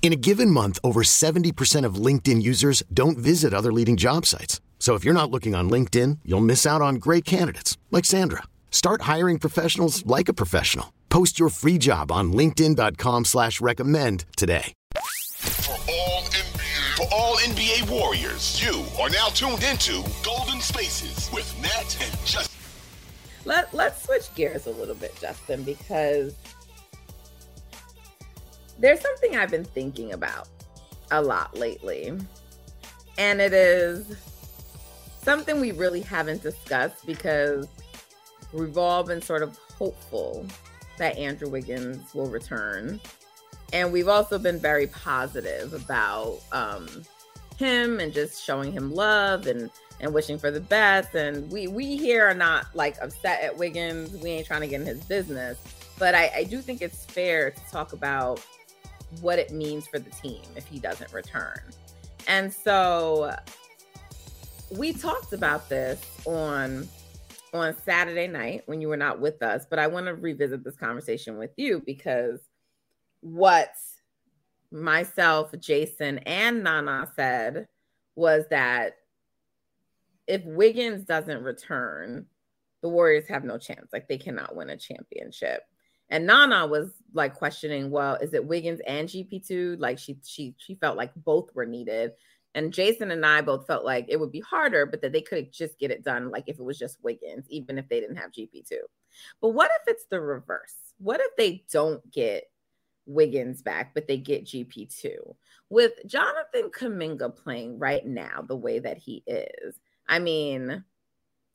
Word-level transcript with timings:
In 0.00 0.12
a 0.12 0.16
given 0.16 0.50
month, 0.50 0.78
over 0.82 1.02
70% 1.02 1.84
of 1.84 1.96
LinkedIn 1.96 2.40
users 2.40 2.82
don't 2.94 3.18
visit 3.18 3.52
other 3.52 3.72
leading 3.72 3.98
job 3.98 4.24
sites. 4.24 4.62
So 4.78 4.94
if 4.94 5.04
you're 5.04 5.12
not 5.12 5.30
looking 5.30 5.54
on 5.54 5.68
LinkedIn, 5.68 6.20
you'll 6.24 6.40
miss 6.40 6.64
out 6.64 6.80
on 6.80 6.94
great 6.94 7.26
candidates 7.26 7.76
like 7.90 8.06
Sandra. 8.06 8.44
Start 8.70 9.02
hiring 9.02 9.38
professionals 9.38 10.06
like 10.06 10.30
a 10.30 10.32
professional. 10.32 10.94
Post 11.10 11.38
your 11.38 11.50
free 11.50 11.76
job 11.78 12.10
on 12.10 12.32
LinkedIn.com 12.32 13.26
slash 13.26 13.60
recommend 13.60 14.24
today. 14.36 14.72
For 14.94 15.72
all 15.90 16.22
NBA, 16.22 16.96
for 16.96 17.06
all 17.12 17.36
NBA 17.36 17.90
warriors, 17.90 18.62
you 18.62 18.84
are 19.00 19.10
now 19.10 19.28
tuned 19.28 19.64
into 19.64 20.04
Golden 20.24 20.60
Spaces 20.60 21.28
with 21.32 21.52
Nat 21.60 21.96
and 22.02 22.12
Justin. 22.24 22.54
Let, 23.44 23.72
let's 23.74 24.04
switch 24.04 24.32
gears 24.34 24.66
a 24.66 24.70
little 24.70 24.94
bit, 24.94 25.16
Justin, 25.20 25.64
because 25.64 26.34
there's 28.78 29.00
something 29.00 29.36
I've 29.36 29.50
been 29.50 29.64
thinking 29.64 30.12
about 30.12 30.48
a 31.10 31.20
lot 31.20 31.56
lately. 31.56 32.16
And 33.16 33.40
it 33.40 33.52
is 33.52 34.16
something 35.22 35.60
we 35.60 35.72
really 35.72 36.00
haven't 36.00 36.42
discussed 36.42 37.04
because 37.04 37.66
we've 38.52 38.78
all 38.78 39.02
been 39.02 39.20
sort 39.20 39.42
of 39.42 39.58
hopeful 39.76 40.46
that 40.98 41.16
Andrew 41.18 41.48
Wiggins 41.48 42.14
will 42.14 42.28
return. 42.28 43.00
And 43.72 43.92
we've 43.92 44.08
also 44.08 44.38
been 44.38 44.58
very 44.58 44.86
positive 44.86 45.74
about 45.74 46.40
um, 46.52 46.88
him 47.56 48.00
and 48.00 48.12
just 48.12 48.42
showing 48.42 48.72
him 48.72 48.94
love 48.94 49.46
and 49.46 49.70
and 50.00 50.14
wishing 50.14 50.38
for 50.38 50.52
the 50.52 50.60
best. 50.60 51.14
And 51.14 51.50
we 51.50 51.66
we 51.66 51.96
here 51.96 52.24
are 52.24 52.34
not 52.34 52.66
like 52.74 52.96
upset 53.02 53.42
at 53.42 53.56
Wiggins. 53.56 54.12
We 54.22 54.30
ain't 54.30 54.46
trying 54.46 54.60
to 54.60 54.68
get 54.68 54.80
in 54.80 54.86
his 54.86 55.04
business. 55.04 55.58
But 55.98 56.14
I, 56.14 56.30
I 56.36 56.44
do 56.44 56.60
think 56.60 56.80
it's 56.80 57.04
fair 57.04 57.50
to 57.50 57.60
talk 57.70 57.92
about 57.92 58.40
what 59.20 59.38
it 59.38 59.50
means 59.50 59.86
for 59.86 59.98
the 59.98 60.10
team 60.10 60.42
if 60.56 60.66
he 60.66 60.78
doesn't 60.78 61.12
return. 61.12 61.60
And 62.26 62.52
so 62.52 63.34
we 64.70 64.92
talked 64.92 65.32
about 65.32 65.68
this 65.68 66.00
on 66.26 66.88
on 67.54 67.74
Saturday 67.84 68.26
night 68.26 68.62
when 68.66 68.80
you 68.80 68.88
were 68.88 68.96
not 68.96 69.20
with 69.20 69.42
us, 69.42 69.64
but 69.68 69.78
I 69.78 69.86
want 69.86 70.06
to 70.06 70.14
revisit 70.14 70.62
this 70.64 70.76
conversation 70.76 71.38
with 71.38 71.50
you 71.56 71.82
because 71.84 72.40
what 73.20 73.70
myself, 74.70 75.52
Jason, 75.58 76.18
and 76.18 76.62
Nana 76.62 77.10
said 77.16 77.66
was 78.16 78.44
that 78.50 78.96
if 80.26 80.44
Wiggins 80.44 81.04
doesn't 81.04 81.42
return, 81.42 82.26
the 82.82 82.88
Warriors 82.88 83.26
have 83.28 83.44
no 83.44 83.58
chance. 83.58 83.88
Like 83.92 84.08
they 84.08 84.18
cannot 84.18 84.54
win 84.54 84.70
a 84.70 84.76
championship. 84.76 85.62
And 86.10 86.26
Nana 86.26 86.66
was 86.66 86.90
like 87.12 87.34
questioning, 87.34 87.90
well, 87.90 88.14
is 88.16 88.34
it 88.34 88.44
Wiggins 88.46 88.80
and 88.86 89.08
GP2? 89.08 89.78
Like 89.78 89.98
she 89.98 90.18
she 90.24 90.54
she 90.58 90.74
felt 90.76 90.96
like 90.96 91.12
both 91.16 91.54
were 91.54 91.66
needed. 91.66 92.12
And 92.54 92.72
Jason 92.72 93.10
and 93.10 93.24
I 93.24 93.42
both 93.42 93.66
felt 93.66 93.84
like 93.84 94.06
it 94.08 94.18
would 94.18 94.32
be 94.32 94.40
harder, 94.40 94.86
but 94.86 95.02
that 95.02 95.12
they 95.12 95.20
could 95.20 95.52
just 95.52 95.78
get 95.78 95.90
it 95.90 96.02
done, 96.02 96.30
like 96.30 96.44
if 96.46 96.58
it 96.58 96.64
was 96.64 96.78
just 96.78 97.02
Wiggins, 97.02 97.46
even 97.50 97.78
if 97.78 97.88
they 97.88 98.00
didn't 98.00 98.16
have 98.16 98.32
GP2. 98.32 98.72
But 99.40 99.50
what 99.50 99.70
if 99.80 99.92
it's 99.92 100.06
the 100.06 100.20
reverse? 100.20 100.74
What 100.98 101.20
if 101.20 101.36
they 101.36 101.64
don't 101.70 102.10
get 102.10 102.44
Wiggins 103.06 103.62
back, 103.62 103.92
but 103.94 104.08
they 104.08 104.16
get 104.16 104.46
GP2? 104.46 105.14
With 105.68 105.92
Jonathan 106.06 106.70
Kuminga 106.70 107.36
playing 107.36 107.78
right 107.78 108.04
now 108.04 108.42
the 108.46 108.56
way 108.56 108.78
that 108.78 108.96
he 108.96 109.22
is, 109.26 109.78
I 110.08 110.18
mean, 110.18 110.84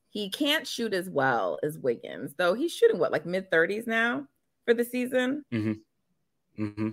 he 0.10 0.30
can't 0.30 0.68
shoot 0.68 0.94
as 0.94 1.10
well 1.10 1.58
as 1.64 1.80
Wiggins, 1.80 2.36
though 2.38 2.54
he's 2.54 2.72
shooting 2.72 3.00
what, 3.00 3.12
like 3.12 3.26
mid 3.26 3.50
30s 3.50 3.88
now 3.88 4.28
for 4.66 4.74
the 4.74 4.84
season? 4.86 5.44
Mm-hmm. 5.54 6.64
Mm-hmm. 6.64 6.90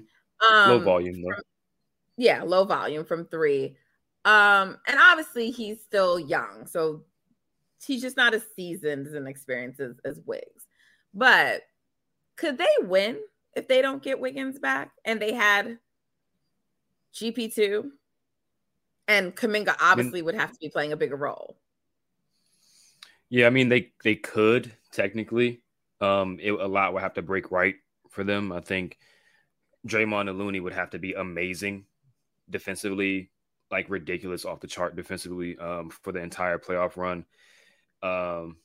Um, 0.55 0.71
Low 0.71 0.79
volume 0.81 1.23
though. 1.23 1.35
yeah, 2.17 2.43
low 2.43 2.65
volume 2.65 3.05
from 3.05 3.27
three. 3.27 3.77
Um, 4.25 4.79
and 4.87 4.99
obviously 4.99 5.51
he's 5.51 5.81
still 5.83 6.19
young, 6.19 6.67
so 6.67 7.05
he's 7.85 8.03
just 8.03 8.17
not 8.17 8.35
as 8.35 8.45
seasoned 8.57 9.07
and 9.09 9.27
experienced 9.29 9.81
as, 9.81 9.95
as 10.05 10.21
Wiggs. 10.27 10.67
But 11.15 11.63
could 12.37 12.59
they 12.59 12.67
win 12.83 13.19
if 13.57 13.69
they 13.69 13.83
don't 13.83 14.03
get 14.03 14.21
Wiggins 14.21 14.59
back 14.59 14.93
and 15.05 15.21
they 15.21 15.33
had 15.33 15.79
GP2? 17.15 17.91
And 19.09 19.35
Kuminga 19.35 19.75
obviously 19.81 20.23
would 20.23 20.37
have 20.37 20.53
to 20.53 20.59
be 20.61 20.69
playing 20.69 20.93
a 20.93 20.97
bigger 20.97 21.17
role. 21.17 21.57
Yeah, 23.29 23.47
I 23.47 23.51
mean 23.51 23.69
they 23.69 23.93
they 24.05 24.15
could 24.17 24.73
technically. 24.93 25.63
Um, 26.01 26.39
it, 26.41 26.53
a 26.53 26.67
lot 26.67 26.93
would 26.93 27.03
have 27.03 27.15
to 27.15 27.23
break 27.23 27.51
right 27.51 27.75
for 28.09 28.25
them. 28.25 28.53
I 28.53 28.61
think 28.61 28.99
Draymond 29.87 30.29
and 30.29 30.39
Looney 30.39 30.61
would 30.61 30.73
have 30.73 30.91
to 30.91 30.99
be 30.99 31.15
amazing 31.15 31.85
defensively, 32.49 33.31
like 33.71 33.91
ridiculous 33.91 34.45
off 34.45 34.61
the 34.61 34.67
chart 34.67 34.97
defensively 34.97 35.57
um, 35.59 35.91
for 35.91 36.13
the 36.13 36.21
entire 36.21 36.59
playoff 36.59 36.97
run. 36.97 37.25
Um, 38.03 38.57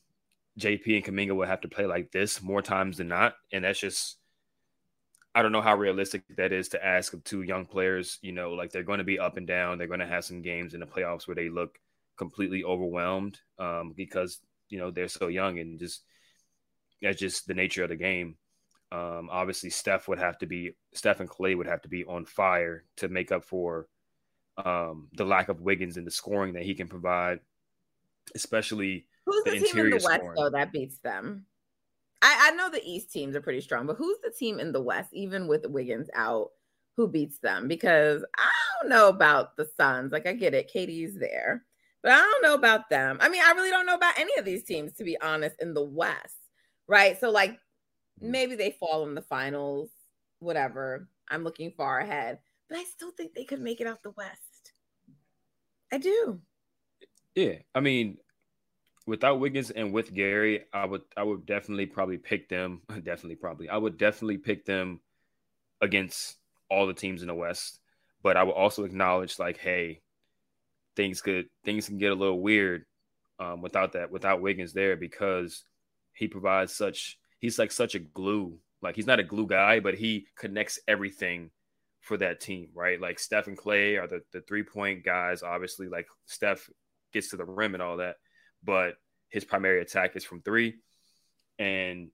GP 0.58 0.96
and 0.96 1.04
Kuminga 1.04 1.36
would 1.36 1.48
have 1.48 1.60
to 1.62 1.68
play 1.68 1.86
like 1.86 2.10
this 2.10 2.42
more 2.42 2.62
times 2.62 2.96
than 2.96 3.08
not, 3.08 3.34
and 3.52 3.64
that's 3.64 3.78
just 3.78 4.16
I 5.34 5.42
don't 5.42 5.52
know 5.52 5.60
how 5.60 5.76
realistic 5.76 6.22
that 6.38 6.52
is 6.52 6.70
to 6.70 6.84
ask 6.84 7.12
of 7.12 7.22
two 7.22 7.42
young 7.42 7.66
players. 7.66 8.18
You 8.22 8.32
know, 8.32 8.52
like 8.52 8.72
they're 8.72 8.82
going 8.82 8.98
to 8.98 9.04
be 9.04 9.18
up 9.18 9.36
and 9.36 9.46
down. 9.46 9.76
They're 9.76 9.86
going 9.86 10.00
to 10.00 10.06
have 10.06 10.24
some 10.24 10.40
games 10.40 10.72
in 10.72 10.80
the 10.80 10.86
playoffs 10.86 11.28
where 11.28 11.34
they 11.34 11.50
look 11.50 11.78
completely 12.16 12.64
overwhelmed 12.64 13.38
um, 13.58 13.92
because 13.94 14.38
you 14.70 14.78
know 14.78 14.90
they're 14.90 15.08
so 15.08 15.28
young 15.28 15.58
and 15.58 15.78
just 15.78 16.02
that's 17.02 17.18
just 17.18 17.46
the 17.46 17.54
nature 17.54 17.82
of 17.82 17.90
the 17.90 17.96
game. 17.96 18.36
Um, 18.92 19.28
obviously, 19.30 19.70
Steph 19.70 20.08
would 20.08 20.18
have 20.18 20.38
to 20.38 20.46
be 20.46 20.72
Steph 20.94 21.20
and 21.20 21.28
Clay 21.28 21.54
would 21.54 21.66
have 21.66 21.82
to 21.82 21.88
be 21.88 22.04
on 22.04 22.24
fire 22.24 22.84
to 22.96 23.08
make 23.08 23.32
up 23.32 23.44
for 23.44 23.88
um, 24.58 25.08
the 25.16 25.24
lack 25.24 25.48
of 25.48 25.60
Wiggins 25.60 25.96
and 25.96 26.06
the 26.06 26.10
scoring 26.10 26.54
that 26.54 26.62
he 26.62 26.74
can 26.74 26.88
provide, 26.88 27.40
especially 28.34 29.06
Who's 29.26 29.44
the, 29.44 29.58
the 29.58 29.66
team 29.66 29.78
in 29.78 29.90
the 29.90 29.96
West 29.96 30.06
scoring. 30.06 30.34
though 30.36 30.50
that 30.50 30.72
beats 30.72 30.98
them? 30.98 31.46
I, 32.22 32.48
I 32.48 32.50
know 32.52 32.70
the 32.70 32.82
East 32.84 33.12
teams 33.12 33.36
are 33.36 33.40
pretty 33.40 33.60
strong, 33.60 33.86
but 33.86 33.96
who's 33.96 34.18
the 34.22 34.30
team 34.30 34.58
in 34.58 34.72
the 34.72 34.82
West, 34.82 35.10
even 35.12 35.48
with 35.48 35.66
Wiggins 35.66 36.08
out, 36.14 36.50
who 36.96 37.08
beats 37.08 37.38
them? 37.38 37.68
Because 37.68 38.24
I 38.38 38.50
don't 38.80 38.90
know 38.90 39.08
about 39.08 39.56
the 39.56 39.68
Suns. 39.76 40.12
Like 40.12 40.26
I 40.26 40.32
get 40.32 40.54
it, 40.54 40.70
KD's 40.74 41.18
there, 41.18 41.64
but 42.02 42.12
I 42.12 42.16
don't 42.18 42.42
know 42.42 42.54
about 42.54 42.88
them. 42.88 43.18
I 43.20 43.28
mean, 43.28 43.42
I 43.44 43.52
really 43.52 43.70
don't 43.70 43.86
know 43.86 43.96
about 43.96 44.18
any 44.18 44.32
of 44.38 44.44
these 44.44 44.64
teams, 44.64 44.94
to 44.94 45.04
be 45.04 45.20
honest, 45.20 45.56
in 45.60 45.74
the 45.74 45.84
West, 45.84 46.36
right? 46.88 47.18
So 47.20 47.30
like 47.30 47.58
maybe 48.20 48.54
they 48.56 48.76
fall 48.78 49.06
in 49.06 49.14
the 49.14 49.22
finals, 49.22 49.90
whatever. 50.38 51.08
I'm 51.28 51.44
looking 51.44 51.72
far 51.76 51.98
ahead, 51.98 52.38
but 52.68 52.78
I 52.78 52.84
still 52.84 53.10
think 53.10 53.34
they 53.34 53.44
could 53.44 53.60
make 53.60 53.80
it 53.80 53.86
out 53.86 54.02
the 54.02 54.12
West. 54.12 54.72
I 55.92 55.98
do. 55.98 56.40
Yeah, 57.34 57.54
I 57.74 57.80
mean, 57.80 58.18
without 59.06 59.40
Wiggins 59.40 59.70
and 59.70 59.92
with 59.92 60.14
Gary, 60.14 60.64
I 60.72 60.84
would 60.84 61.02
I 61.16 61.22
would 61.22 61.46
definitely 61.46 61.86
probably 61.86 62.18
pick 62.18 62.48
them. 62.48 62.82
Definitely, 62.88 63.36
probably 63.36 63.68
I 63.68 63.76
would 63.76 63.98
definitely 63.98 64.38
pick 64.38 64.64
them 64.64 65.00
against 65.80 66.36
all 66.70 66.86
the 66.86 66.94
teams 66.94 67.22
in 67.22 67.28
the 67.28 67.34
West. 67.34 67.80
But 68.22 68.36
I 68.36 68.42
would 68.42 68.52
also 68.52 68.84
acknowledge 68.84 69.38
like, 69.38 69.58
hey, 69.58 70.00
things 70.96 71.20
could 71.20 71.46
things 71.64 71.86
can 71.86 71.98
get 71.98 72.10
a 72.10 72.14
little 72.14 72.40
weird 72.40 72.84
um, 73.38 73.60
without 73.62 73.92
that 73.92 74.10
without 74.10 74.40
Wiggins 74.40 74.72
there 74.72 74.96
because 74.96 75.62
he 76.16 76.28
provides 76.28 76.74
such 76.74 77.18
he's 77.38 77.58
like 77.58 77.70
such 77.70 77.94
a 77.94 78.00
glue. 78.00 78.58
Like 78.82 78.96
he's 78.96 79.06
not 79.06 79.20
a 79.20 79.24
glue 79.24 79.46
guy, 79.46 79.80
but 79.80 79.94
he 79.94 80.26
connects 80.36 80.78
everything 80.88 81.50
for 82.00 82.16
that 82.16 82.40
team, 82.40 82.70
right? 82.74 83.00
Like 83.00 83.18
Steph 83.18 83.46
and 83.46 83.56
Clay 83.56 83.96
are 83.96 84.06
the, 84.06 84.22
the 84.32 84.40
three 84.40 84.62
point 84.62 85.04
guys. 85.04 85.42
Obviously, 85.42 85.88
like 85.88 86.06
Steph 86.24 86.68
gets 87.12 87.30
to 87.30 87.36
the 87.36 87.44
rim 87.44 87.74
and 87.74 87.82
all 87.82 87.98
that, 87.98 88.16
but 88.64 88.94
his 89.28 89.44
primary 89.44 89.80
attack 89.80 90.16
is 90.16 90.24
from 90.24 90.42
three. 90.42 90.76
And 91.58 92.08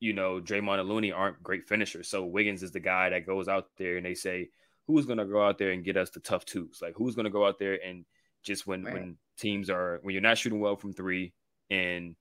you 0.00 0.12
know, 0.12 0.40
Draymond 0.40 0.80
and 0.80 0.88
Looney 0.88 1.12
aren't 1.12 1.42
great 1.42 1.68
finishers. 1.68 2.08
So 2.08 2.24
Wiggins 2.24 2.62
is 2.62 2.72
the 2.72 2.80
guy 2.80 3.10
that 3.10 3.26
goes 3.26 3.48
out 3.48 3.66
there 3.78 3.96
and 3.96 4.04
they 4.04 4.14
say, 4.14 4.48
who's 4.86 5.06
going 5.06 5.18
to 5.18 5.24
go 5.24 5.42
out 5.42 5.58
there 5.58 5.70
and 5.70 5.84
get 5.84 5.96
us 5.96 6.10
the 6.10 6.20
tough 6.20 6.44
twos? 6.44 6.80
Like, 6.82 6.94
who's 6.96 7.14
going 7.14 7.24
to 7.24 7.30
go 7.30 7.46
out 7.46 7.58
there 7.58 7.78
and 7.82 8.04
just 8.42 8.66
when 8.66 8.84
right. 8.84 8.94
when 8.94 9.16
teams 9.38 9.70
are 9.70 10.00
when 10.02 10.12
you're 10.12 10.22
not 10.22 10.38
shooting 10.38 10.60
well 10.60 10.76
from 10.76 10.92
three 10.92 11.32
and 11.70 12.14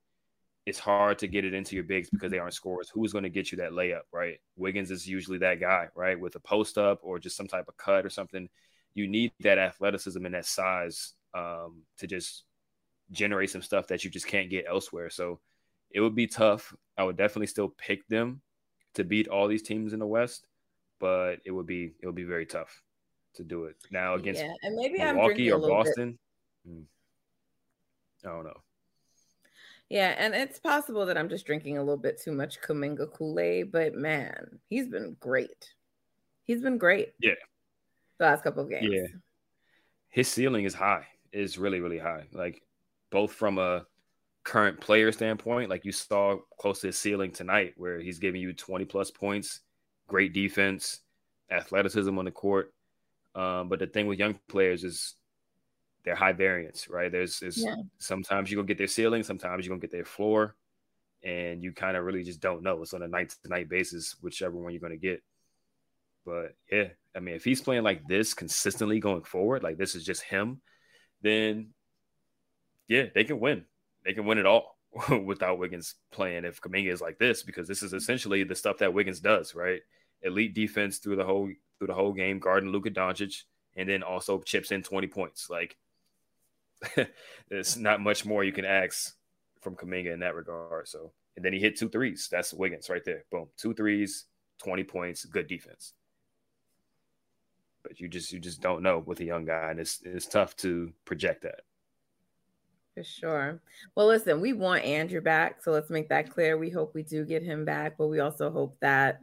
it's 0.65 0.80
hard 0.80 1.19
to 1.19 1.27
get 1.27 1.44
it 1.44 1.54
into 1.54 1.75
your 1.75 1.83
bigs 1.83 2.10
because 2.10 2.31
they 2.31 2.39
aren't 2.39 2.54
scorers. 2.54 2.89
Who's 2.89 3.12
going 3.12 3.24
to 3.24 3.30
get 3.30 3.51
you 3.51 3.57
that 3.57 3.71
layup, 3.71 4.04
right? 4.13 4.39
Wiggins 4.56 4.92
is 4.92 5.07
usually 5.07 5.39
that 5.39 5.60
guy, 5.60 5.88
right? 5.95 6.19
With 6.19 6.36
a 6.36 6.39
post 6.39 6.77
up 6.77 7.00
or 7.04 7.19
just 7.19 7.36
some 7.36 7.48
type 7.48 7.65
of 7.68 7.75
cut 7.77 8.06
or 8.06 8.10
something. 8.10 8.48
You 8.94 9.07
need 9.07 9.33
that 9.42 9.57
athleticism 9.57 10.24
and 10.25 10.36
that 10.36 10.45
size 10.45 11.13
um, 11.33 11.81
to 11.98 12.07
just 12.07 12.44
generate 13.12 13.50
some 13.50 13.62
stuff 13.62 13.88
that 13.88 14.04
you 14.04 14.10
just 14.10 14.27
can't 14.27 14.50
get 14.50 14.65
elsewhere. 14.68 15.10
So 15.10 15.39
it 15.92 16.00
would 16.00 16.15
be 16.15 16.27
tough. 16.27 16.74
I 16.98 17.04
would 17.04 17.18
definitely 17.18 17.48
still 17.48 17.69
pick 17.69 18.07
them 18.07 18.42
to 18.94 19.04
beat 19.04 19.27
all 19.27 19.48
these 19.48 19.63
teams 19.63 19.92
in 19.92 20.00
the 20.00 20.07
West, 20.07 20.48
but 21.00 21.38
it 21.45 21.51
would 21.51 21.66
be 21.68 21.94
it 22.01 22.06
would 22.06 22.16
be 22.16 22.24
very 22.24 22.45
tough 22.45 22.81
to 23.36 23.44
do 23.44 23.66
it 23.66 23.75
now 23.92 24.13
against 24.13 24.42
yeah, 24.42 24.54
and 24.62 24.75
maybe 24.75 25.00
Milwaukee 25.00 25.51
or 25.51 25.59
Boston. 25.59 26.18
Bit... 26.66 26.71
Hmm. 26.71 26.81
I 28.25 28.30
don't 28.30 28.45
know. 28.45 28.62
Yeah, 29.89 30.15
and 30.18 30.33
it's 30.33 30.59
possible 30.59 31.06
that 31.06 31.18
I'm 31.18 31.30
just 31.30 31.45
drinking 31.45 31.77
a 31.77 31.81
little 31.81 31.97
bit 31.97 32.21
too 32.21 32.31
much 32.31 32.62
Kuminga 32.62 33.12
Kool 33.12 33.39
Aid, 33.39 33.71
but 33.71 33.94
man, 33.94 34.59
he's 34.69 34.88
been 34.88 35.15
great. 35.19 35.74
He's 36.45 36.62
been 36.62 36.77
great. 36.77 37.13
Yeah, 37.19 37.33
the 38.18 38.25
last 38.25 38.44
couple 38.44 38.63
of 38.63 38.69
games. 38.69 38.88
Yeah, 38.89 39.07
his 40.09 40.27
ceiling 40.27 40.65
is 40.65 40.74
high. 40.74 41.07
Is 41.31 41.57
really 41.57 41.80
really 41.80 42.00
high. 42.00 42.25
Like 42.31 42.62
both 43.12 43.33
from 43.33 43.57
a 43.59 43.85
current 44.44 44.80
player 44.80 45.12
standpoint, 45.12 45.69
like 45.69 45.85
you 45.85 45.91
saw 45.91 46.38
close 46.59 46.81
to 46.81 46.88
his 46.88 46.97
ceiling 46.97 47.31
tonight, 47.31 47.74
where 47.77 48.00
he's 48.00 48.19
giving 48.19 48.41
you 48.41 48.53
20 48.53 48.85
plus 48.85 49.09
points, 49.12 49.62
great 50.07 50.33
defense, 50.33 51.00
athleticism 51.51 52.18
on 52.18 52.25
the 52.25 52.31
court. 52.31 52.74
Um, 53.35 53.69
but 53.69 53.80
the 53.80 53.88
thing 53.88 54.07
with 54.07 54.19
young 54.19 54.39
players 54.47 54.83
is 54.83 55.15
they're 56.04 56.16
high 56.16 56.34
variance, 56.34 56.90
right? 56.90 57.12
There's, 57.12 57.40
there's 57.40 57.64
yeah. 57.64 57.76
sometimes 58.00 58.52
you're 58.52 58.58
gonna 58.58 58.68
get 58.68 58.78
their 58.78 58.88
ceiling, 58.88 59.24
sometimes 59.24 59.66
you're 59.66 59.72
gonna 59.72 59.82
get 59.82 59.92
their 59.92 60.06
floor, 60.06 60.56
and 61.24 61.64
you 61.64 61.72
kind 61.72 61.96
of 61.96 62.04
really 62.04 62.24
just 62.24 62.42
don't 62.42 62.64
know. 62.64 62.82
It's 62.82 62.94
on 62.94 63.04
a 63.04 63.08
night 63.08 63.34
to 63.44 63.50
night 63.50 63.70
basis, 63.70 64.16
whichever 64.22 64.56
one 64.56 64.74
you're 64.74 64.82
gonna 64.82 64.98
get. 64.98 65.24
But 66.26 66.56
yeah, 66.72 66.90
I 67.16 67.20
mean, 67.20 67.36
if 67.36 67.44
he's 67.44 67.62
playing 67.62 67.84
like 67.84 68.08
this 68.08 68.34
consistently 68.34 69.00
going 69.00 69.24
forward, 69.24 69.64
like 69.64 69.78
this 69.78 69.96
is 69.96 70.04
just 70.04 70.24
him, 70.24 70.62
then 71.22 71.70
yeah, 72.88 73.06
they 73.14 73.24
can 73.24 73.40
win. 73.40 73.66
They 74.06 74.14
can 74.14 74.26
win 74.26 74.38
it 74.38 74.46
all 74.46 74.78
without 75.26 75.58
Wiggins 75.58 75.96
playing 76.12 76.46
if 76.46 76.62
Kuminga 76.62 76.92
is 76.92 77.02
like 77.02 77.18
this, 77.18 77.44
because 77.44 77.68
this 77.68 77.84
is 77.84 77.94
essentially 77.94 78.44
the 78.44 78.56
stuff 78.56 78.80
that 78.80 78.94
Wiggins 78.94 79.20
does, 79.20 79.56
right? 79.56 79.82
Elite 80.22 80.54
defense 80.54 80.98
through 80.98 81.18
the 81.18 81.26
whole 81.26 81.50
through 81.78 81.88
the 81.88 81.94
whole 81.94 82.14
game, 82.14 82.40
guarding 82.40 82.72
Luka 82.72 82.90
Doncic, 82.90 83.44
and 83.76 83.88
then 83.90 84.04
also 84.04 84.42
chips 84.42 84.72
in 84.72 84.84
20 84.84 85.08
points. 85.08 85.50
Like 85.50 85.76
there's 87.50 87.77
not 87.77 88.01
much 88.01 88.25
more 88.25 88.44
you 88.44 88.51
can 88.51 88.65
ask 88.65 89.15
from 89.62 89.75
Kuminga 89.75 90.13
in 90.13 90.19
that 90.19 90.35
regard. 90.35 90.88
So, 90.88 91.12
and 91.35 91.44
then 91.44 91.53
he 91.53 91.59
hit 91.59 91.77
two 91.77 91.89
threes. 91.89 92.27
That's 92.31 92.53
Wiggins 92.53 92.89
right 92.89 93.03
there. 93.03 93.24
Boom, 93.31 93.47
two 93.57 93.74
threes, 93.74 94.25
20 94.63 94.83
points, 94.83 95.25
good 95.25 95.47
defense. 95.47 95.94
But 97.81 98.00
you 98.00 98.07
just 98.07 98.31
you 98.31 98.39
just 98.39 98.62
don't 98.62 98.81
know 98.81 99.03
with 99.06 99.19
a 99.19 99.25
young 99.25 99.44
guy, 99.44 99.69
and 99.69 99.80
it's 99.80 100.01
it's 100.06 100.25
tough 100.25 100.56
to 100.57 100.94
project 101.03 101.44
that. 101.44 101.62
For 102.95 103.03
sure. 103.03 103.59
Well, 103.95 104.07
listen, 104.07 104.39
we 104.39 104.53
want 104.53 104.85
Andrew 104.85 105.19
back, 105.19 105.62
so 105.63 105.71
let's 105.71 105.89
make 105.89 106.07
that 106.09 106.30
clear. 106.30 106.57
We 106.57 106.69
hope 106.69 106.94
we 106.94 107.03
do 107.03 107.25
get 107.25 107.44
him 107.44 107.65
back, 107.65 107.97
but 107.97 108.07
we 108.07 108.19
also 108.19 108.51
hope 108.51 108.77
that 108.80 109.19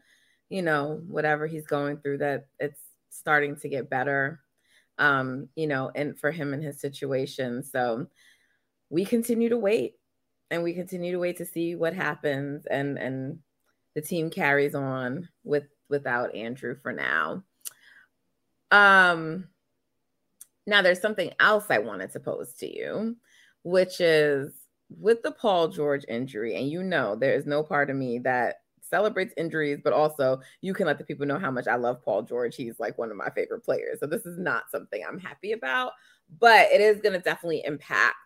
you 0.50 0.60
know 0.60 1.00
whatever 1.08 1.46
he's 1.46 1.66
going 1.66 1.98
through 1.98 2.18
that 2.18 2.46
it's 2.58 2.80
starting 3.08 3.56
to 3.56 3.68
get 3.68 3.88
better 3.88 4.40
um, 5.00 5.48
you 5.56 5.66
know, 5.66 5.90
and 5.94 6.16
for 6.16 6.30
him 6.30 6.54
and 6.54 6.62
his 6.62 6.80
situation. 6.80 7.64
So 7.64 8.06
we 8.90 9.04
continue 9.04 9.48
to 9.48 9.58
wait 9.58 9.94
and 10.50 10.62
we 10.62 10.74
continue 10.74 11.12
to 11.12 11.18
wait 11.18 11.38
to 11.38 11.46
see 11.46 11.74
what 11.74 11.94
happens 11.94 12.66
and 12.66 12.98
and 12.98 13.38
the 13.94 14.02
team 14.02 14.30
carries 14.30 14.74
on 14.74 15.28
with 15.42 15.64
without 15.88 16.34
Andrew 16.34 16.76
for 16.80 16.92
now. 16.92 17.42
Um 18.70 19.48
now 20.66 20.82
there's 20.82 21.00
something 21.00 21.32
else 21.40 21.66
I 21.70 21.78
wanted 21.78 22.12
to 22.12 22.20
pose 22.20 22.52
to 22.54 22.72
you, 22.72 23.16
which 23.62 24.00
is 24.00 24.52
with 24.90 25.22
the 25.22 25.32
Paul 25.32 25.68
George 25.68 26.04
injury, 26.08 26.56
and 26.56 26.68
you 26.68 26.82
know 26.82 27.16
there 27.16 27.34
is 27.34 27.46
no 27.46 27.62
part 27.62 27.90
of 27.90 27.96
me 27.96 28.18
that 28.20 28.59
celebrates 28.90 29.32
injuries, 29.36 29.80
but 29.82 29.92
also 29.92 30.40
you 30.60 30.74
can 30.74 30.86
let 30.86 30.98
the 30.98 31.04
people 31.04 31.26
know 31.26 31.38
how 31.38 31.50
much 31.50 31.68
I 31.68 31.76
love 31.76 32.04
Paul 32.04 32.22
George. 32.22 32.56
He's 32.56 32.78
like 32.80 32.98
one 32.98 33.10
of 33.10 33.16
my 33.16 33.30
favorite 33.30 33.64
players. 33.64 34.00
So 34.00 34.06
this 34.06 34.26
is 34.26 34.38
not 34.38 34.70
something 34.70 35.02
I'm 35.06 35.18
happy 35.18 35.52
about, 35.52 35.92
but 36.38 36.70
it 36.72 36.80
is 36.80 37.00
going 37.00 37.14
to 37.14 37.20
definitely 37.20 37.62
impact 37.64 38.16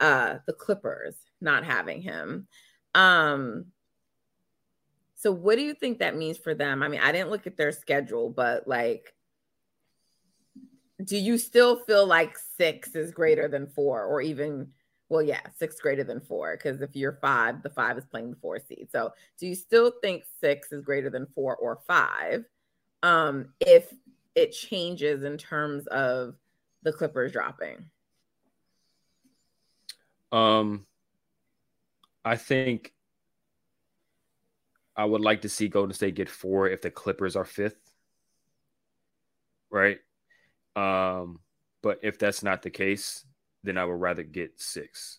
uh, 0.00 0.38
the 0.46 0.52
Clippers 0.52 1.16
not 1.40 1.64
having 1.64 2.00
him. 2.00 2.46
Um, 2.94 3.66
so 5.16 5.30
what 5.30 5.56
do 5.56 5.62
you 5.62 5.74
think 5.74 5.98
that 5.98 6.16
means 6.16 6.38
for 6.38 6.54
them? 6.54 6.82
I 6.82 6.88
mean, 6.88 7.00
I 7.00 7.12
didn't 7.12 7.30
look 7.30 7.46
at 7.46 7.56
their 7.58 7.72
schedule, 7.72 8.30
but 8.30 8.66
like, 8.66 9.14
do 11.04 11.16
you 11.16 11.36
still 11.38 11.84
feel 11.84 12.06
like 12.06 12.38
six 12.38 12.94
is 12.94 13.10
greater 13.10 13.48
than 13.48 13.66
four 13.66 14.04
or 14.04 14.20
even 14.22 14.68
well, 15.10 15.22
yeah, 15.22 15.40
six 15.58 15.80
greater 15.80 16.04
than 16.04 16.20
four, 16.20 16.56
because 16.56 16.80
if 16.80 16.94
you're 16.94 17.18
five, 17.20 17.62
the 17.62 17.68
five 17.68 17.98
is 17.98 18.06
playing 18.06 18.30
the 18.30 18.36
four 18.36 18.60
seed. 18.60 18.88
So 18.92 19.12
do 19.38 19.46
you 19.46 19.56
still 19.56 19.92
think 20.00 20.22
six 20.40 20.72
is 20.72 20.82
greater 20.82 21.10
than 21.10 21.26
four 21.34 21.56
or 21.56 21.80
five? 21.86 22.44
Um, 23.02 23.48
if 23.58 23.92
it 24.36 24.52
changes 24.52 25.24
in 25.24 25.36
terms 25.36 25.86
of 25.88 26.36
the 26.82 26.92
Clippers 26.92 27.32
dropping? 27.32 27.86
Um, 30.30 30.86
I 32.24 32.36
think 32.36 32.92
I 34.96 35.04
would 35.04 35.22
like 35.22 35.42
to 35.42 35.48
see 35.48 35.66
Golden 35.66 35.92
State 35.92 36.14
get 36.14 36.28
four 36.28 36.68
if 36.68 36.82
the 36.82 36.90
Clippers 36.90 37.34
are 37.34 37.44
fifth. 37.44 37.80
Right. 39.70 39.98
Um, 40.76 41.40
but 41.82 41.98
if 42.02 42.16
that's 42.16 42.44
not 42.44 42.62
the 42.62 42.70
case, 42.70 43.24
then 43.62 43.78
I 43.78 43.84
would 43.84 44.00
rather 44.00 44.22
get 44.22 44.60
six. 44.60 45.18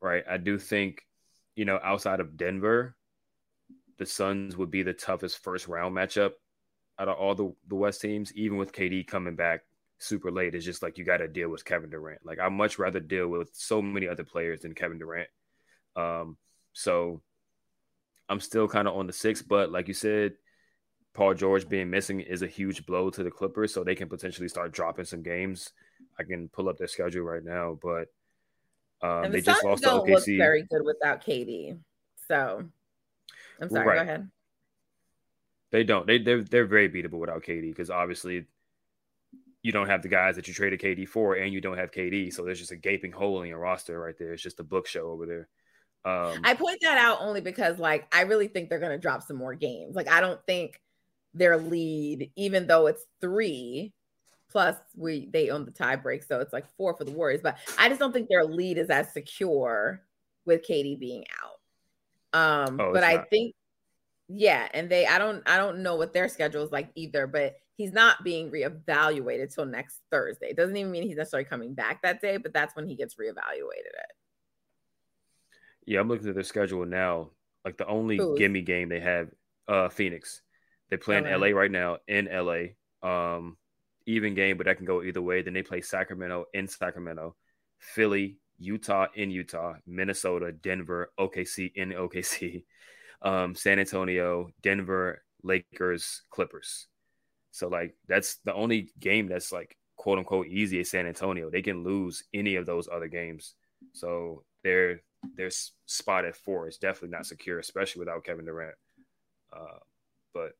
Right. 0.00 0.24
I 0.28 0.38
do 0.38 0.58
think, 0.58 1.06
you 1.54 1.64
know, 1.64 1.78
outside 1.82 2.20
of 2.20 2.36
Denver, 2.36 2.96
the 3.98 4.06
Suns 4.06 4.56
would 4.56 4.70
be 4.70 4.82
the 4.82 4.94
toughest 4.94 5.42
first 5.42 5.68
round 5.68 5.94
matchup 5.94 6.32
out 6.98 7.08
of 7.08 7.16
all 7.16 7.34
the, 7.34 7.54
the 7.68 7.76
West 7.76 8.00
teams, 8.00 8.32
even 8.34 8.56
with 8.56 8.72
KD 8.72 9.06
coming 9.06 9.36
back 9.36 9.60
super 9.98 10.30
late. 10.30 10.54
It's 10.54 10.64
just 10.64 10.82
like 10.82 10.98
you 10.98 11.04
got 11.04 11.18
to 11.18 11.28
deal 11.28 11.50
with 11.50 11.64
Kevin 11.64 11.90
Durant. 11.90 12.24
Like 12.24 12.40
I'd 12.40 12.52
much 12.52 12.78
rather 12.78 13.00
deal 13.00 13.28
with 13.28 13.50
so 13.52 13.82
many 13.82 14.08
other 14.08 14.24
players 14.24 14.60
than 14.60 14.74
Kevin 14.74 14.98
Durant. 14.98 15.28
Um, 15.96 16.36
so 16.72 17.20
I'm 18.28 18.40
still 18.40 18.68
kind 18.68 18.88
of 18.88 18.96
on 18.96 19.06
the 19.06 19.12
six, 19.12 19.42
but 19.42 19.70
like 19.70 19.88
you 19.88 19.94
said, 19.94 20.32
Paul 21.12 21.34
George 21.34 21.68
being 21.68 21.90
missing 21.90 22.20
is 22.20 22.42
a 22.42 22.46
huge 22.46 22.86
blow 22.86 23.10
to 23.10 23.22
the 23.22 23.30
Clippers, 23.30 23.74
so 23.74 23.82
they 23.82 23.96
can 23.96 24.08
potentially 24.08 24.48
start 24.48 24.72
dropping 24.72 25.04
some 25.04 25.22
games. 25.22 25.70
I 26.20 26.24
can 26.24 26.48
pull 26.48 26.68
up 26.68 26.76
their 26.76 26.86
schedule 26.86 27.22
right 27.22 27.42
now, 27.42 27.78
but 27.82 28.08
um, 29.02 29.24
the 29.24 29.28
they 29.30 29.40
just 29.40 29.64
lost 29.64 29.82
don't 29.82 30.06
to 30.06 30.12
OKC. 30.12 30.14
Look 30.14 30.38
very 30.38 30.62
good 30.70 30.84
without 30.84 31.24
KD. 31.24 31.78
So 32.28 32.64
I'm 33.60 33.70
sorry. 33.70 33.86
Right. 33.86 33.96
Go 33.96 34.02
ahead. 34.02 34.30
They 35.70 35.84
don't. 35.84 36.06
They 36.06 36.18
they're 36.18 36.42
they're 36.42 36.66
very 36.66 36.88
beatable 36.88 37.18
without 37.18 37.42
KD 37.42 37.70
because 37.70 37.90
obviously 37.90 38.44
you 39.62 39.72
don't 39.72 39.88
have 39.88 40.02
the 40.02 40.08
guys 40.08 40.36
that 40.36 40.48
you 40.48 40.54
traded 40.54 40.80
KD 40.80 41.08
for, 41.08 41.34
and 41.34 41.52
you 41.52 41.60
don't 41.60 41.78
have 41.78 41.90
KD. 41.90 42.32
So 42.32 42.44
there's 42.44 42.58
just 42.58 42.72
a 42.72 42.76
gaping 42.76 43.12
hole 43.12 43.42
in 43.42 43.48
your 43.48 43.58
roster 43.58 43.98
right 43.98 44.14
there. 44.18 44.32
It's 44.32 44.42
just 44.42 44.60
a 44.60 44.64
book 44.64 44.86
show 44.86 45.10
over 45.10 45.26
there. 45.26 45.48
Um, 46.02 46.40
I 46.44 46.54
point 46.54 46.78
that 46.80 46.96
out 46.96 47.18
only 47.20 47.42
because, 47.42 47.78
like, 47.78 48.06
I 48.12 48.22
really 48.22 48.48
think 48.48 48.70
they're 48.70 48.78
going 48.78 48.92
to 48.92 48.98
drop 48.98 49.22
some 49.22 49.36
more 49.36 49.54
games. 49.54 49.94
Like, 49.94 50.08
I 50.08 50.22
don't 50.22 50.40
think 50.46 50.80
their 51.34 51.58
lead, 51.58 52.30
even 52.36 52.66
though 52.66 52.86
it's 52.86 53.04
three, 53.20 53.92
plus 54.50 54.76
we 54.96 55.28
they 55.32 55.50
own 55.50 55.64
the 55.64 55.70
tie 55.70 55.96
break, 55.96 56.22
so 56.22 56.40
it's 56.40 56.52
like 56.52 56.66
four 56.76 56.94
for 56.96 57.04
the 57.04 57.12
Warriors. 57.12 57.40
But 57.42 57.58
I 57.78 57.88
just 57.88 58.00
don't 58.00 58.12
think 58.12 58.28
their 58.28 58.44
lead 58.44 58.78
is 58.78 58.90
as 58.90 59.12
secure 59.12 60.02
with 60.44 60.66
KD 60.66 60.98
being 60.98 61.24
out. 61.42 62.68
Um, 62.68 62.80
oh, 62.80 62.92
but 62.92 63.04
I 63.04 63.14
not. 63.14 63.30
think 63.30 63.54
yeah, 64.28 64.68
and 64.72 64.88
they 64.88 65.06
I 65.06 65.18
don't 65.18 65.42
I 65.48 65.56
don't 65.56 65.82
know 65.82 65.96
what 65.96 66.12
their 66.12 66.28
schedule 66.28 66.62
is 66.62 66.70
like 66.70 66.90
either, 66.94 67.26
but 67.26 67.56
he's 67.76 67.92
not 67.92 68.22
being 68.22 68.50
reevaluated 68.50 69.54
till 69.54 69.64
next 69.66 70.00
Thursday. 70.10 70.50
It 70.50 70.56
doesn't 70.56 70.76
even 70.76 70.92
mean 70.92 71.02
he's 71.02 71.16
necessarily 71.16 71.48
coming 71.48 71.74
back 71.74 72.02
that 72.02 72.20
day, 72.20 72.36
but 72.36 72.52
that's 72.52 72.76
when 72.76 72.86
he 72.86 72.94
gets 72.94 73.14
reevaluated 73.14 73.94
at. 73.98 74.12
Yeah, 75.86 76.00
I'm 76.00 76.08
looking 76.08 76.28
at 76.28 76.34
their 76.34 76.44
schedule 76.44 76.84
now. 76.86 77.30
Like 77.64 77.76
the 77.76 77.86
only 77.86 78.18
Who's? 78.18 78.38
gimme 78.38 78.62
game 78.62 78.88
they 78.88 79.00
have, 79.00 79.28
uh 79.66 79.88
Phoenix. 79.88 80.42
They 80.90 80.96
play 80.96 81.18
in 81.18 81.24
LA 81.24 81.48
right 81.48 81.70
now 81.70 81.98
in 82.08 82.28
LA. 82.30 82.74
Um, 83.08 83.56
even 84.10 84.34
game, 84.34 84.56
but 84.56 84.66
that 84.66 84.76
can 84.76 84.86
go 84.86 85.02
either 85.02 85.22
way. 85.22 85.42
Then 85.42 85.54
they 85.54 85.62
play 85.62 85.80
Sacramento 85.80 86.46
in 86.52 86.68
Sacramento, 86.68 87.36
Philly, 87.78 88.38
Utah 88.58 89.06
in 89.14 89.30
Utah, 89.30 89.74
Minnesota, 89.86 90.52
Denver, 90.52 91.12
OKC 91.18 91.72
in 91.74 91.90
OKC, 91.90 92.64
um, 93.22 93.54
San 93.54 93.78
Antonio, 93.78 94.50
Denver, 94.62 95.22
Lakers, 95.42 96.22
Clippers. 96.30 96.86
So 97.50 97.68
like 97.68 97.94
that's 98.06 98.36
the 98.44 98.54
only 98.54 98.90
game 99.00 99.26
that's 99.26 99.50
like 99.50 99.76
quote 99.96 100.18
unquote 100.18 100.46
easy 100.46 100.80
is 100.80 100.90
San 100.90 101.06
Antonio. 101.06 101.50
They 101.50 101.62
can 101.62 101.82
lose 101.82 102.22
any 102.32 102.56
of 102.56 102.66
those 102.66 102.88
other 102.88 103.08
games. 103.08 103.54
So 103.92 104.44
their 104.62 105.02
their 105.36 105.50
spot 105.86 106.24
at 106.24 106.36
four 106.36 106.68
is 106.68 106.78
definitely 106.78 107.10
not 107.10 107.26
secure, 107.26 107.58
especially 107.58 108.00
without 108.00 108.24
Kevin 108.24 108.44
Durant. 108.44 108.76
Uh, 109.52 109.78
but 110.32 110.52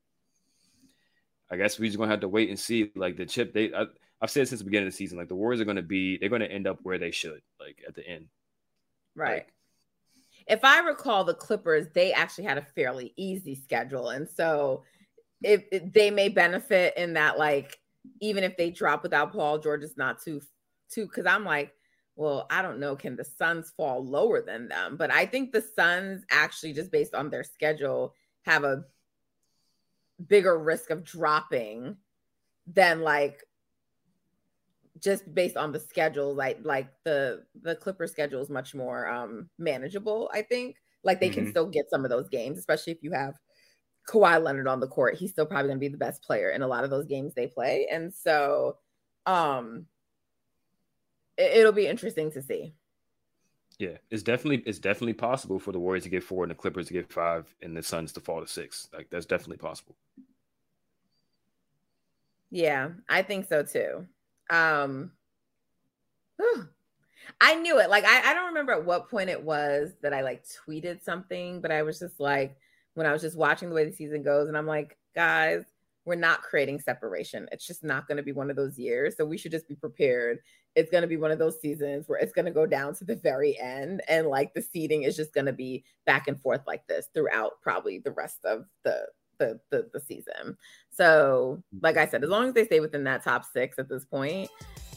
I 1.51 1.57
guess 1.57 1.79
we're 1.79 1.87
just 1.87 1.99
gonna 1.99 2.11
have 2.11 2.21
to 2.21 2.29
wait 2.29 2.49
and 2.49 2.59
see. 2.59 2.91
Like 2.95 3.17
the 3.17 3.27
chip, 3.27 3.53
they 3.53 3.73
I, 3.75 3.87
have 4.21 4.31
said 4.31 4.49
since 4.49 4.61
the 4.61 4.65
beginning 4.65 4.87
of 4.87 4.93
the 4.93 4.97
season, 4.97 5.19
like 5.19 5.29
the 5.29 5.35
Warriors 5.35 5.61
are 5.61 5.65
gonna 5.65 5.83
be, 5.83 6.19
they're 6.19 6.29
gonna 6.29 6.45
end 6.45 6.67
up 6.67 6.79
where 6.83 6.99
they 6.99 7.11
should, 7.11 7.41
like 7.59 7.83
at 7.87 7.95
the 7.95 8.07
end. 8.07 8.27
Right. 9.17 9.33
Like, 9.33 9.53
if 10.47 10.65
I 10.65 10.81
recall, 10.81 11.25
the 11.25 11.35
Clippers 11.35 11.89
they 11.95 12.13
actually 12.13 12.45
had 12.45 12.59
a 12.59 12.67
fairly 12.75 13.13
easy 13.17 13.55
schedule, 13.55 14.11
and 14.11 14.29
so 14.29 14.85
if, 15.43 15.65
if 15.73 15.93
they 15.93 16.11
may 16.11 16.29
benefit 16.29 16.95
in 16.97 17.15
that, 17.15 17.39
like 17.39 17.79
even 18.21 18.45
if 18.45 18.57
they 18.57 18.71
drop 18.71 19.03
without 19.03 19.33
Paul 19.33 19.59
George, 19.59 19.83
is 19.83 19.97
not 19.97 20.23
too 20.23 20.41
too. 20.93 21.07
Because 21.07 21.27
I'm 21.27 21.45
like, 21.45 21.73
well, 22.17 22.47
I 22.51 22.63
don't 22.63 22.81
know, 22.81 22.97
can 22.97 23.17
the 23.17 23.25
Suns 23.25 23.73
fall 23.77 24.05
lower 24.05 24.43
than 24.43 24.69
them? 24.69 24.97
But 24.97 25.11
I 25.11 25.27
think 25.27 25.53
the 25.53 25.63
Suns 25.63 26.25
actually, 26.31 26.73
just 26.73 26.93
based 26.93 27.15
on 27.15 27.31
their 27.31 27.45
schedule, 27.45 28.15
have 28.43 28.65
a 28.65 28.85
bigger 30.29 30.59
risk 30.59 30.91
of 30.91 31.05
dropping 31.05 31.97
than 32.67 33.01
like 33.01 33.43
just 35.01 35.33
based 35.35 35.57
on 35.57 35.73
the 35.73 35.81
schedule 35.81 36.35
like 36.35 36.59
like 36.63 36.89
the 37.05 37.43
the 37.63 37.75
clipper 37.77 38.07
schedule 38.07 38.43
is 38.43 38.51
much 38.51 38.75
more 38.75 39.09
um 39.09 39.49
manageable 39.59 40.31
i 40.35 40.43
think. 40.43 40.77
Like 41.03 41.19
they 41.19 41.31
mm-hmm. 41.31 41.45
can 41.45 41.51
still 41.51 41.67
get 41.67 41.89
some 41.89 42.05
of 42.05 42.11
those 42.11 42.29
games 42.29 42.59
especially 42.59 42.93
if 42.93 43.03
you 43.03 43.13
have 43.13 43.35
Kawhi 44.09 44.43
Leonard 44.43 44.67
on 44.67 44.81
the 44.81 44.89
court. 44.89 45.17
He's 45.17 45.31
still 45.31 45.47
probably 45.47 45.69
going 45.69 45.79
to 45.79 45.81
be 45.81 45.89
the 45.89 45.97
best 45.97 46.23
player 46.23 46.51
in 46.51 46.63
a 46.63 46.67
lot 46.67 46.85
of 46.85 46.91
those 46.91 47.07
games 47.07 47.33
they 47.33 47.47
play. 47.47 47.87
And 47.91 48.13
so 48.13 48.77
um 49.25 49.87
it, 51.39 51.59
it'll 51.59 51.73
be 51.73 51.87
interesting 51.87 52.31
to 52.33 52.43
see 52.43 52.75
yeah, 53.81 53.97
it's 54.11 54.23
definitely 54.23 54.63
it's 54.67 54.79
definitely 54.79 55.15
possible 55.15 55.59
for 55.59 55.73
the 55.73 55.79
Warriors 55.79 56.05
to 56.05 56.11
get 56.11 56.23
four 56.23 56.45
and 56.45 56.51
the 56.51 56.55
Clippers 56.55 56.89
to 56.89 56.93
get 56.93 57.11
five 57.11 57.53
and 57.63 57.75
the 57.75 57.83
Suns 57.83 58.13
to 58.13 58.21
fall 58.21 58.43
to 58.43 58.47
six. 58.47 58.91
Like 58.93 59.09
that's 59.09 59.25
definitely 59.25 59.57
possible. 59.57 59.97
Yeah, 62.51 62.91
I 63.09 63.23
think 63.23 63.49
so 63.49 63.63
too. 63.63 64.07
Um 64.51 65.13
I 67.41 67.55
knew 67.55 67.79
it. 67.79 67.89
Like 67.89 68.05
I, 68.05 68.31
I 68.31 68.35
don't 68.35 68.49
remember 68.49 68.73
at 68.73 68.85
what 68.85 69.09
point 69.09 69.31
it 69.31 69.43
was 69.43 69.93
that 70.03 70.13
I 70.13 70.21
like 70.21 70.45
tweeted 70.45 71.03
something, 71.03 71.63
but 71.63 71.73
I 71.73 71.83
was 71.83 71.99
just 71.99 72.21
like 72.21 72.59
when 72.95 73.07
I 73.07 73.13
was 73.13 73.23
just 73.23 73.39
watching 73.39 73.71
the 73.71 73.75
way 73.75 73.87
the 73.87 73.93
season 73.93 74.23
goes, 74.23 74.49
and 74.49 74.59
I'm 74.59 74.67
like, 74.67 74.99
guys, 75.15 75.65
we're 76.05 76.17
not 76.17 76.43
creating 76.43 76.81
separation. 76.81 77.49
It's 77.51 77.67
just 77.67 77.83
not 77.83 78.07
going 78.07 78.17
to 78.19 78.23
be 78.23 78.33
one 78.33 78.51
of 78.51 78.57
those 78.57 78.79
years. 78.79 79.17
So 79.17 79.25
we 79.25 79.39
should 79.39 79.53
just 79.53 79.69
be 79.69 79.75
prepared. 79.75 80.41
It's 80.77 80.91
going 80.91 81.03
to 81.03 81.09
be 81.09 81.17
one 81.17 81.31
of 81.31 81.39
those 81.39 81.61
seasons 81.61 82.09
where 82.09 82.19
it's 82.19 82.33
going 82.33 82.45
to 82.45 82.51
go 82.53 82.65
down 82.65 82.95
to 82.97 83.05
the 83.05 83.17
very 83.17 83.59
end. 83.59 84.03
And 84.09 84.29
like 84.29 84.55
the 84.55 84.63
seeding 84.63 85.03
is 85.03 85.17
just 85.17 85.35
going 85.35 85.47
to 85.47 85.53
be 85.53 85.85
back 86.07 86.29
and 86.29 86.41
forth 86.41 86.61
like 86.67 86.87
this 86.87 87.09
throughout 87.13 87.61
probably 87.61 87.99
the 87.99 88.13
rest 88.13 88.45
of 88.45 88.67
the, 88.85 89.07
the, 89.39 89.59
the, 89.71 89.91
the 89.93 90.01
season. 90.01 90.57
So, 90.91 91.63
like 91.83 91.97
I 91.97 92.07
said, 92.07 92.23
as 92.23 92.31
long 92.31 92.49
as 92.49 92.55
they 92.55 92.67
stay 92.67 92.81
within 92.81 93.05
that 93.05 93.25
top 93.25 93.45
six 93.45 93.79
at 93.79 93.89
this 93.89 94.05
point, 94.05 94.49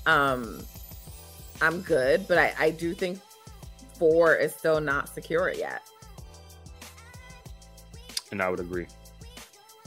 um, 0.06 0.64
I'm 1.62 1.82
good. 1.82 2.28
But 2.28 2.38
I, 2.38 2.54
I 2.60 2.70
do 2.70 2.94
think 2.94 3.20
four 3.98 4.36
is 4.36 4.54
still 4.54 4.82
not 4.82 5.10
secure 5.10 5.52
yet. 5.52 5.82
And 8.32 8.42
I 8.42 8.50
would 8.50 8.60
agree, 8.60 8.88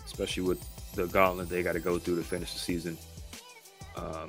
especially 0.04 0.44
with 0.44 0.64
the 0.94 1.06
gauntlet 1.06 1.48
they 1.48 1.62
got 1.62 1.72
to 1.72 1.80
go 1.80 1.98
through 1.98 2.16
to 2.16 2.22
finish 2.22 2.52
the 2.52 2.58
season. 2.58 2.96
Um, 3.96 4.28